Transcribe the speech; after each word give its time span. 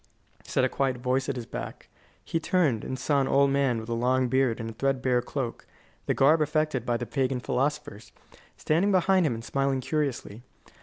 said 0.43 0.63
a 0.63 0.67
quiet 0.67 0.97
voice 0.97 1.29
at 1.29 1.35
his 1.35 1.45
back. 1.45 1.87
He 2.25 2.39
turned, 2.39 2.83
and 2.83 2.97
saw 2.97 3.21
an 3.21 3.27
old 3.27 3.51
man 3.51 3.79
with 3.79 3.87
a 3.87 3.93
long 3.93 4.29
beard 4.29 4.59
and 4.59 4.71
a 4.71 4.73
threadbare 4.73 5.21
cloak 5.21 5.67
(the 6.07 6.15
garb 6.15 6.41
affected 6.41 6.87
by 6.87 6.97
the 6.97 7.05
pagan 7.05 7.39
philosophers) 7.39 8.11
standing 8.57 8.91
behind 8.91 9.27
him 9.27 9.35
and 9.35 9.45
smiling 9.45 9.79
curiously. 9.79 10.41